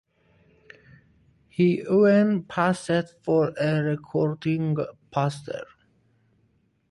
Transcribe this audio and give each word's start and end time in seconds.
He 1.47 1.81
even 1.81 2.45
posed 2.45 3.11
for 3.23 3.49
a 3.59 3.83
recruiting 3.83 4.75
poster. 5.11 5.67